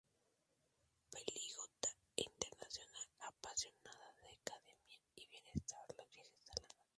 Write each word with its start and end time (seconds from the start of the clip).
Políglota 1.11 1.89
e 2.17 2.21
internacional, 2.31 3.07
apasionada 3.29 4.07
de 4.15 4.21
la 4.23 4.33
academia, 4.41 4.99
el 5.17 5.27
bienestar, 5.29 5.85
los 5.95 6.09
viajes 6.09 6.33
y 6.33 6.39
la 6.39 6.47
naturaleza. 6.65 6.81